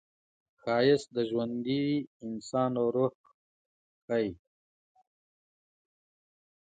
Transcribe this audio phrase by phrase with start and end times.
[0.61, 1.85] ښایست د ژوندي
[2.25, 3.13] انسان روح
[4.05, 4.29] ښيي